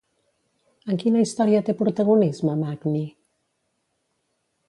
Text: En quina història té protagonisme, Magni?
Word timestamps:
En 0.93 0.97
quina 1.03 1.21
història 1.25 1.59
té 1.67 1.75
protagonisme, 1.83 2.57
Magni? 2.63 3.05